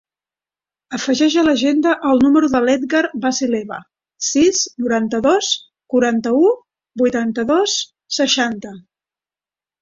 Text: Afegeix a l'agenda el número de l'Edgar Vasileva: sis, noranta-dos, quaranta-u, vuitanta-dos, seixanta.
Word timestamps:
Afegeix 0.97 1.33
a 1.41 1.41
l'agenda 1.47 1.91
el 2.11 2.21
número 2.23 2.49
de 2.53 2.61
l'Edgar 2.67 3.01
Vasileva: 3.25 3.77
sis, 4.29 4.63
noranta-dos, 4.85 5.51
quaranta-u, 5.95 6.41
vuitanta-dos, 7.03 7.77
seixanta. 8.21 8.75